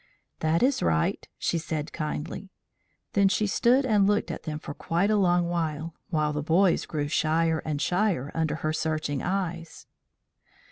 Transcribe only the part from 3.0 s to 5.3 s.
Then she stood and looked at them for quite a